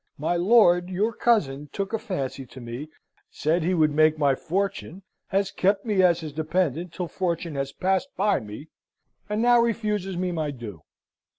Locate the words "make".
3.91-4.17